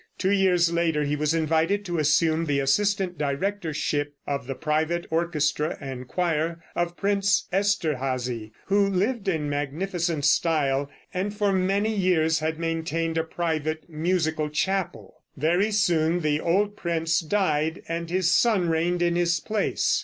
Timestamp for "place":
19.39-19.99